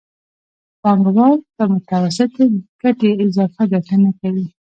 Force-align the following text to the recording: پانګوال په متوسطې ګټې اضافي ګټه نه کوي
پانګوال 0.81 1.37
په 1.55 1.63
متوسطې 1.71 2.45
ګټې 2.81 3.09
اضافي 3.23 3.63
ګټه 3.73 3.95
نه 4.03 4.11
کوي 4.19 4.45